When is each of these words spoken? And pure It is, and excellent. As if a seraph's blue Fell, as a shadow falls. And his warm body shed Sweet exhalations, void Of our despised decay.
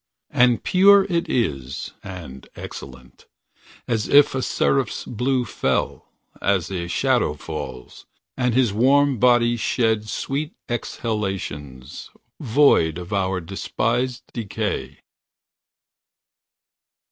And 0.31 0.63
pure 0.63 1.03
It 1.11 1.29
is, 1.29 1.93
and 2.03 2.47
excellent. 2.55 3.27
As 3.87 4.07
if 4.07 4.33
a 4.33 4.41
seraph's 4.41 5.05
blue 5.05 5.45
Fell, 5.45 6.07
as 6.41 6.71
a 6.71 6.87
shadow 6.87 7.35
falls. 7.35 8.07
And 8.35 8.55
his 8.55 8.73
warm 8.73 9.19
body 9.19 9.57
shed 9.57 10.09
Sweet 10.09 10.55
exhalations, 10.67 12.09
void 12.39 12.97
Of 12.97 13.13
our 13.13 13.39
despised 13.39 14.23
decay. 14.33 15.01